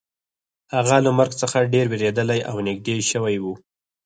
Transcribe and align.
هغه 0.75 0.97
له 1.05 1.11
مرګ 1.17 1.31
څخه 1.41 1.69
ډیر 1.73 1.85
ویریدلی 1.89 2.39
او 2.49 2.55
نږدې 2.67 2.97
شوی 3.11 3.35
و 3.39 3.45